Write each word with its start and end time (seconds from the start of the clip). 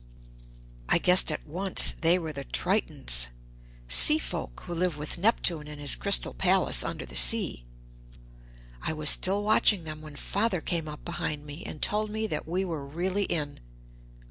I 0.89 0.97
guessed 0.97 1.31
at 1.31 1.45
once 1.45 1.91
that 1.91 2.01
they 2.01 2.17
were 2.17 2.33
Tritons 2.33 3.27
seafolk 3.87 4.61
who 4.61 4.73
live 4.73 4.97
with 4.97 5.19
Neptune 5.19 5.67
in 5.67 5.77
his 5.77 5.95
crystal 5.95 6.33
palace 6.33 6.83
under 6.83 7.05
the 7.05 7.15
sea. 7.15 7.67
I 8.81 8.93
was 8.93 9.11
still 9.11 9.43
watching 9.43 9.83
them 9.83 10.01
when 10.01 10.15
Father 10.15 10.59
came 10.59 10.87
up 10.87 11.05
behind 11.05 11.45
me, 11.45 11.63
and 11.65 11.83
told 11.83 12.09
me 12.09 12.25
that 12.25 12.47
we 12.47 12.65
were 12.65 12.83
really 12.83 13.25
in. 13.25 13.59